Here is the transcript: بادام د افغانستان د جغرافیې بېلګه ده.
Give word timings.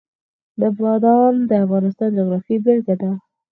بادام 0.79 1.35
د 1.49 1.51
افغانستان 1.65 2.09
د 2.13 2.15
جغرافیې 2.17 2.57
بېلګه 2.63 2.95
ده. 3.01 3.11